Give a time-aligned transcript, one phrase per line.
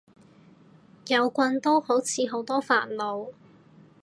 [1.09, 3.31] 有棍都好似好多煩惱